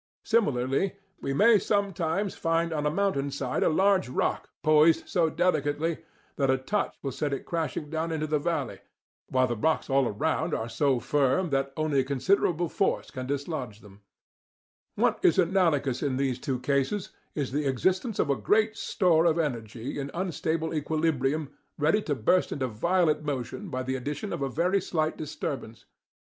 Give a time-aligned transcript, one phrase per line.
[0.23, 5.99] Similarly, you may sometimes find on a mountain side a large rock poised so delicately
[6.37, 8.79] that a touch will set it crashing down into the valley,
[9.29, 13.81] while the rocks all round are so firm that only a considerable force can dislodge
[13.81, 14.01] them
[14.95, 19.37] What is analogous in these two cases is the existence of a great store of
[19.37, 24.49] energy in unstable equilibrium ready to burst into violent motion by the addition of a
[24.49, 25.85] very slight disturbance.